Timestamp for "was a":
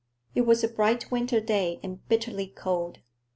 0.47-0.67